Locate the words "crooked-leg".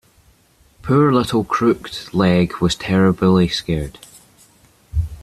1.43-2.55